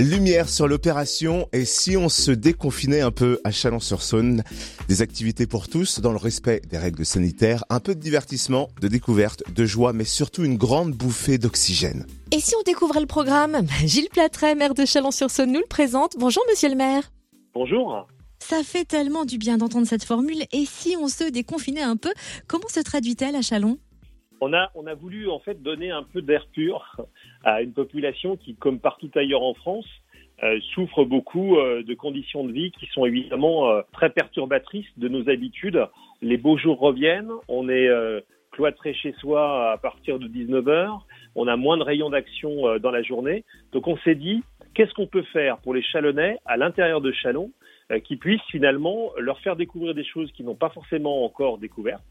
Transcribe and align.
Lumière 0.00 0.50
sur 0.50 0.68
l'opération 0.68 1.48
et 1.54 1.64
si 1.64 1.96
on 1.96 2.10
se 2.10 2.30
déconfinait 2.30 3.00
un 3.00 3.10
peu 3.10 3.40
à 3.44 3.50
Chalon-sur-Saône, 3.50 4.42
des 4.88 5.00
activités 5.00 5.46
pour 5.46 5.68
tous 5.68 6.00
dans 6.00 6.10
le 6.10 6.18
respect 6.18 6.60
des 6.68 6.76
règles 6.76 7.06
sanitaires, 7.06 7.64
un 7.70 7.80
peu 7.80 7.94
de 7.94 8.00
divertissement, 8.00 8.68
de 8.82 8.88
découverte, 8.88 9.42
de 9.50 9.64
joie, 9.64 9.94
mais 9.94 10.04
surtout 10.04 10.44
une 10.44 10.58
grande 10.58 10.92
bouffée 10.92 11.38
d'oxygène. 11.38 12.04
Et 12.30 12.40
si 12.40 12.54
on 12.60 12.62
découvrait 12.62 13.00
le 13.00 13.06
programme? 13.06 13.66
Gilles 13.86 14.10
Platret, 14.10 14.54
maire 14.54 14.74
de 14.74 14.84
Chalon-sur-Saône, 14.84 15.52
nous 15.52 15.60
le 15.60 15.66
présente. 15.66 16.16
Bonjour 16.18 16.42
monsieur 16.50 16.68
le 16.68 16.76
maire. 16.76 17.10
Bonjour. 17.54 18.06
Ça 18.38 18.62
fait 18.62 18.84
tellement 18.84 19.24
du 19.24 19.38
bien 19.38 19.56
d'entendre 19.56 19.86
cette 19.86 20.04
formule. 20.04 20.44
Et 20.52 20.66
si 20.66 20.94
on 21.00 21.08
se 21.08 21.24
déconfinait 21.24 21.80
un 21.80 21.96
peu, 21.96 22.12
comment 22.46 22.68
se 22.68 22.80
traduit-elle 22.80 23.34
à 23.34 23.40
Chalon? 23.40 23.78
On 24.40 24.52
a, 24.52 24.70
on 24.74 24.86
a 24.86 24.94
voulu 24.94 25.28
en 25.28 25.38
fait 25.38 25.62
donner 25.62 25.90
un 25.90 26.02
peu 26.02 26.22
d'air 26.22 26.46
pur 26.52 26.96
à 27.44 27.62
une 27.62 27.72
population 27.72 28.36
qui, 28.36 28.54
comme 28.54 28.80
partout 28.80 29.10
ailleurs 29.14 29.42
en 29.42 29.54
France, 29.54 29.86
euh, 30.42 30.60
souffre 30.74 31.04
beaucoup 31.04 31.56
euh, 31.56 31.82
de 31.82 31.94
conditions 31.94 32.44
de 32.44 32.52
vie 32.52 32.70
qui 32.72 32.84
sont 32.88 33.06
évidemment 33.06 33.70
euh, 33.70 33.80
très 33.92 34.10
perturbatrices 34.10 34.86
de 34.98 35.08
nos 35.08 35.30
habitudes. 35.30 35.82
Les 36.20 36.36
beaux 36.36 36.58
jours 36.58 36.78
reviennent, 36.78 37.30
on 37.48 37.70
est 37.70 37.88
cloîtré 38.50 38.92
chez 38.94 39.12
soi 39.14 39.72
à 39.72 39.78
partir 39.78 40.18
de 40.18 40.28
19h, 40.28 40.98
on 41.34 41.46
a 41.46 41.56
moins 41.56 41.76
de 41.78 41.82
rayons 41.82 42.10
d'action 42.10 42.78
dans 42.78 42.90
la 42.90 43.02
journée. 43.02 43.44
Donc 43.72 43.86
on 43.86 43.98
s'est 43.98 44.14
dit, 44.14 44.42
qu'est-ce 44.74 44.94
qu'on 44.94 45.06
peut 45.06 45.24
faire 45.32 45.58
pour 45.58 45.74
les 45.74 45.82
Chalonnais 45.82 46.38
à 46.46 46.56
l'intérieur 46.56 47.02
de 47.02 47.12
Chalon 47.12 47.50
qui 48.04 48.16
puissent 48.16 48.40
finalement 48.50 49.10
leur 49.18 49.38
faire 49.40 49.56
découvrir 49.56 49.94
des 49.94 50.04
choses 50.04 50.32
qu'ils 50.32 50.46
n'ont 50.46 50.54
pas 50.54 50.70
forcément 50.70 51.24
encore 51.24 51.58
découvertes? 51.58 52.02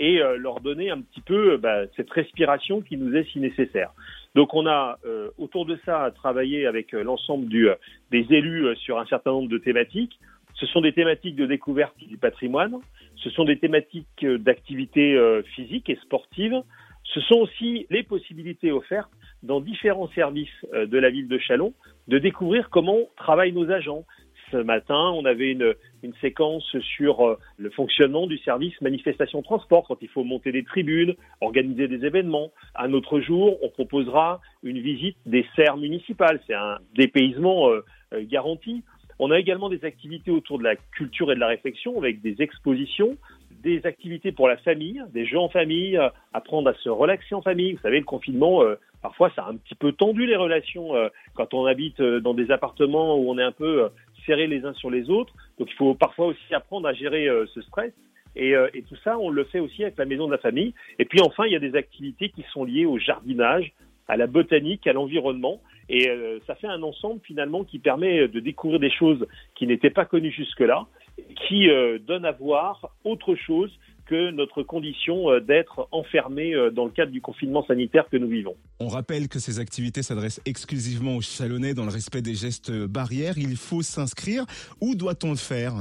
Et 0.00 0.20
euh, 0.20 0.36
leur 0.36 0.60
donner 0.60 0.90
un 0.90 1.00
petit 1.00 1.20
peu 1.20 1.52
euh, 1.52 1.58
bah, 1.58 1.82
cette 1.94 2.10
respiration 2.10 2.80
qui 2.80 2.96
nous 2.96 3.14
est 3.14 3.24
si 3.30 3.38
nécessaire. 3.38 3.92
Donc 4.34 4.54
on 4.54 4.66
a 4.66 4.98
euh, 5.04 5.28
autour 5.38 5.66
de 5.66 5.78
ça 5.84 6.10
travaillé 6.14 6.66
avec 6.66 6.92
l'ensemble 6.92 7.48
des 8.10 8.26
élus 8.30 8.74
sur 8.76 8.98
un 8.98 9.06
certain 9.06 9.30
nombre 9.30 9.48
de 9.48 9.58
thématiques. 9.58 10.18
Ce 10.54 10.66
sont 10.66 10.80
des 10.80 10.92
thématiques 10.92 11.36
de 11.36 11.46
découverte 11.46 11.96
du 11.98 12.16
patrimoine, 12.16 12.76
ce 13.16 13.30
sont 13.30 13.44
des 13.44 13.58
thématiques 13.58 14.26
d'activité 14.26 15.18
physique 15.54 15.88
et 15.88 15.96
sportive, 15.96 16.62
ce 17.04 17.20
sont 17.20 17.36
aussi 17.36 17.86
les 17.88 18.02
possibilités 18.02 18.70
offertes 18.70 19.10
dans 19.42 19.60
différents 19.60 20.08
services 20.08 20.66
de 20.72 20.98
la 20.98 21.08
ville 21.08 21.28
de 21.28 21.38
Chalon 21.38 21.72
de 22.08 22.18
découvrir 22.18 22.68
comment 22.68 23.08
travaillent 23.16 23.52
nos 23.52 23.70
agents, 23.70 24.04
ce 24.50 24.56
matin, 24.58 25.10
on 25.14 25.24
avait 25.24 25.52
une, 25.52 25.74
séquence 26.20 26.76
sur 26.96 27.26
euh, 27.26 27.38
le 27.56 27.70
fonctionnement 27.70 28.26
du 28.26 28.36
service 28.38 28.78
manifestation 28.80 29.42
transport 29.42 29.86
quand 29.86 29.98
il 30.02 30.08
faut 30.08 30.24
monter 30.24 30.52
des 30.52 30.64
tribunes, 30.64 31.14
organiser 31.40 31.88
des 31.88 32.04
événements. 32.04 32.50
Un 32.74 32.92
autre 32.92 33.20
jour, 33.20 33.58
on 33.62 33.68
proposera 33.68 34.40
une 34.62 34.80
visite 34.80 35.16
des 35.26 35.46
serres 35.56 35.76
municipales. 35.76 36.40
C'est 36.46 36.54
un 36.54 36.78
dépaysement 36.94 37.70
euh, 37.70 37.84
euh, 38.12 38.24
garanti. 38.24 38.82
On 39.18 39.30
a 39.30 39.38
également 39.38 39.68
des 39.68 39.84
activités 39.84 40.30
autour 40.30 40.58
de 40.58 40.64
la 40.64 40.76
culture 40.76 41.30
et 41.30 41.34
de 41.34 41.40
la 41.40 41.48
réflexion 41.48 41.98
avec 41.98 42.20
des 42.22 42.36
expositions, 42.40 43.16
des 43.62 43.84
activités 43.86 44.32
pour 44.32 44.48
la 44.48 44.56
famille, 44.56 45.02
des 45.12 45.26
jeux 45.26 45.38
en 45.38 45.50
famille, 45.50 45.98
apprendre 46.32 46.70
à 46.70 46.74
se 46.74 46.88
relaxer 46.88 47.34
en 47.34 47.42
famille. 47.42 47.74
Vous 47.74 47.82
savez, 47.82 47.98
le 47.98 48.06
confinement, 48.06 48.62
parfois, 49.02 49.30
ça 49.34 49.44
a 49.44 49.50
un 49.50 49.56
petit 49.56 49.74
peu 49.74 49.92
tendu 49.92 50.26
les 50.26 50.36
relations 50.36 50.92
quand 51.34 51.54
on 51.54 51.66
habite 51.66 52.00
dans 52.00 52.34
des 52.34 52.50
appartements 52.50 53.16
où 53.16 53.30
on 53.30 53.38
est 53.38 53.42
un 53.42 53.52
peu 53.52 53.90
serrés 54.26 54.46
les 54.46 54.64
uns 54.64 54.74
sur 54.74 54.90
les 54.90 55.10
autres. 55.10 55.32
Donc 55.58 55.70
il 55.70 55.74
faut 55.74 55.94
parfois 55.94 56.26
aussi 56.26 56.54
apprendre 56.54 56.88
à 56.88 56.92
gérer 56.92 57.28
euh, 57.28 57.46
ce 57.54 57.60
stress. 57.62 57.92
Et, 58.36 58.54
euh, 58.54 58.68
et, 58.74 58.82
tout 58.82 58.96
ça, 59.02 59.18
on 59.18 59.28
le 59.28 59.44
fait 59.44 59.58
aussi 59.58 59.82
avec 59.82 59.98
la 59.98 60.04
maison 60.04 60.26
de 60.26 60.32
la 60.32 60.38
famille. 60.38 60.72
Et 60.98 61.04
puis 61.04 61.20
enfin, 61.20 61.46
il 61.46 61.52
y 61.52 61.56
a 61.56 61.60
des 61.60 61.74
activités 61.74 62.28
qui 62.28 62.44
sont 62.52 62.64
liées 62.64 62.86
au 62.86 62.98
jardinage, 62.98 63.72
à 64.06 64.16
la 64.16 64.28
botanique, 64.28 64.86
à 64.86 64.92
l'environnement. 64.92 65.60
Et 65.88 66.08
euh, 66.08 66.38
ça 66.46 66.54
fait 66.54 66.68
un 66.68 66.82
ensemble 66.82 67.20
finalement 67.24 67.64
qui 67.64 67.80
permet 67.80 68.28
de 68.28 68.40
découvrir 68.40 68.78
des 68.78 68.90
choses 68.90 69.26
qui 69.56 69.66
n'étaient 69.66 69.90
pas 69.90 70.04
connues 70.04 70.30
jusque-là, 70.30 70.86
qui 71.48 71.68
donne 72.06 72.24
à 72.24 72.32
voir 72.32 72.92
autre 73.04 73.34
chose 73.34 73.70
que 74.10 74.32
notre 74.32 74.64
condition 74.64 75.30
euh, 75.30 75.40
d'être 75.40 75.86
enfermé 75.92 76.52
euh, 76.52 76.70
dans 76.70 76.84
le 76.84 76.90
cadre 76.90 77.12
du 77.12 77.20
confinement 77.20 77.64
sanitaire 77.64 78.08
que 78.10 78.16
nous 78.16 78.26
vivons. 78.26 78.56
On 78.80 78.88
rappelle 78.88 79.28
que 79.28 79.38
ces 79.38 79.60
activités 79.60 80.02
s'adressent 80.02 80.42
exclusivement 80.44 81.14
aux 81.14 81.20
Chalonnais 81.20 81.74
dans 81.74 81.84
le 81.84 81.92
respect 81.92 82.20
des 82.20 82.34
gestes 82.34 82.72
barrières. 82.72 83.34
Il 83.38 83.56
faut 83.56 83.82
s'inscrire. 83.82 84.44
Où 84.80 84.96
doit-on 84.96 85.30
le 85.30 85.36
faire? 85.36 85.74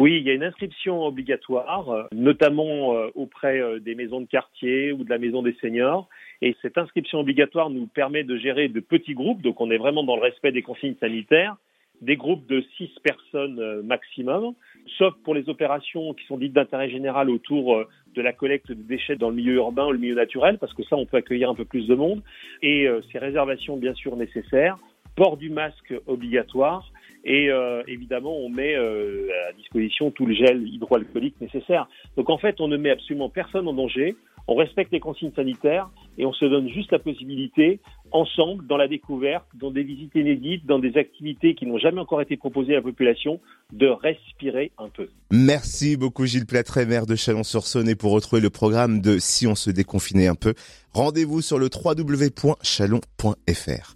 Oui, 0.00 0.16
il 0.16 0.26
y 0.26 0.30
a 0.30 0.34
une 0.34 0.42
inscription 0.42 1.04
obligatoire, 1.04 1.90
euh, 1.90 2.02
notamment 2.12 2.88
auprès 3.14 3.60
des 3.80 3.94
maisons 3.94 4.20
de 4.20 4.26
quartier 4.26 4.90
ou 4.90 5.04
de 5.04 5.10
la 5.10 5.18
maison 5.18 5.42
des 5.42 5.54
seniors. 5.60 6.08
Et 6.42 6.56
cette 6.62 6.78
inscription 6.78 7.20
obligatoire 7.20 7.70
nous 7.70 7.86
permet 7.86 8.24
de 8.24 8.36
gérer 8.38 8.68
de 8.68 8.80
petits 8.80 9.14
groupes, 9.14 9.42
donc 9.42 9.60
on 9.60 9.70
est 9.70 9.78
vraiment 9.78 10.02
dans 10.02 10.16
le 10.16 10.22
respect 10.22 10.52
des 10.52 10.62
consignes 10.62 10.96
sanitaires, 10.98 11.56
des 12.00 12.16
groupes 12.16 12.46
de 12.48 12.64
six 12.76 12.90
personnes 13.04 13.82
maximum 13.82 14.54
sauf 14.98 15.14
pour 15.24 15.34
les 15.34 15.48
opérations 15.48 16.14
qui 16.14 16.24
sont 16.26 16.38
dites 16.38 16.52
d'intérêt 16.52 16.90
général 16.90 17.30
autour 17.30 17.74
euh, 17.74 17.88
de 18.14 18.22
la 18.22 18.32
collecte 18.32 18.68
de 18.68 18.82
déchets 18.82 19.16
dans 19.16 19.30
le 19.30 19.36
milieu 19.36 19.54
urbain 19.54 19.86
ou 19.86 19.92
le 19.92 19.98
milieu 19.98 20.14
naturel, 20.14 20.58
parce 20.58 20.74
que 20.74 20.82
ça, 20.84 20.96
on 20.96 21.06
peut 21.06 21.18
accueillir 21.18 21.50
un 21.50 21.54
peu 21.54 21.64
plus 21.64 21.86
de 21.86 21.94
monde. 21.94 22.22
Et 22.62 22.86
euh, 22.86 23.00
ces 23.12 23.18
réservations, 23.18 23.76
bien 23.76 23.94
sûr, 23.94 24.16
nécessaires, 24.16 24.78
port 25.16 25.36
du 25.36 25.50
masque 25.50 25.94
obligatoire, 26.06 26.90
et 27.24 27.50
euh, 27.50 27.82
évidemment, 27.86 28.36
on 28.36 28.48
met 28.48 28.74
à 28.74 29.52
disposition 29.56 30.10
tout 30.10 30.24
le 30.24 30.34
gel 30.34 30.66
hydroalcoolique 30.66 31.38
nécessaire. 31.40 31.86
Donc 32.16 32.30
en 32.30 32.38
fait, 32.38 32.60
on 32.60 32.68
ne 32.68 32.78
met 32.78 32.90
absolument 32.90 33.28
personne 33.28 33.68
en 33.68 33.74
danger 33.74 34.16
on 34.50 34.56
respecte 34.56 34.90
les 34.92 34.98
consignes 34.98 35.32
sanitaires 35.36 35.88
et 36.18 36.26
on 36.26 36.32
se 36.32 36.44
donne 36.44 36.68
juste 36.68 36.90
la 36.90 36.98
possibilité, 36.98 37.78
ensemble, 38.12 38.66
dans 38.66 38.76
la 38.76 38.88
découverte, 38.88 39.46
dans 39.54 39.70
des 39.70 39.82
visites 39.82 40.14
inédites, 40.14 40.66
dans 40.66 40.78
des 40.78 40.96
activités 40.96 41.54
qui 41.54 41.66
n'ont 41.66 41.78
jamais 41.78 42.00
encore 42.00 42.20
été 42.20 42.36
proposées 42.36 42.72
à 42.72 42.76
la 42.76 42.82
population, 42.82 43.40
de 43.72 43.86
respirer 43.86 44.72
un 44.78 44.88
peu. 44.88 45.08
Merci 45.30 45.96
beaucoup 45.96 46.26
Gilles 46.26 46.46
Platret, 46.46 46.86
maire 46.86 47.06
de 47.06 47.14
Chalon-sur-Saône. 47.14 47.88
Et 47.88 47.94
pour 47.94 48.12
retrouver 48.12 48.42
le 48.42 48.50
programme 48.50 49.00
de 49.00 49.18
Si 49.18 49.46
on 49.46 49.54
se 49.54 49.70
déconfinait 49.70 50.26
un 50.26 50.34
peu, 50.34 50.54
rendez-vous 50.92 51.40
sur 51.42 51.58
le 51.58 51.68
www.chalon.fr. 51.72 52.60